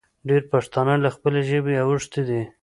ډېر 0.29 0.41
پښتانه 0.53 0.93
له 1.03 1.09
خپلې 1.15 1.41
ژبې 1.49 1.75
اوښتې 1.81 2.21
دي 2.29 2.41